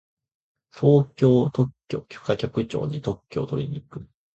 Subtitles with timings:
[0.75, 4.07] 東京特許許可局に特許をとりに行く。